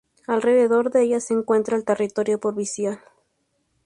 Alrededor 0.25 0.89
de 0.89 1.03
ella 1.03 1.19
se 1.19 1.35
encuentra 1.35 1.77
el 1.77 1.85
territorio 1.85 2.39
provincial. 2.39 3.01